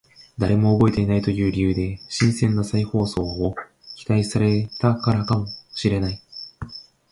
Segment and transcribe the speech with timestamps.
[0.39, 3.53] 誰も覚えていないという理由で新鮮な再放送を
[3.95, 6.19] 期待されたからかもしれない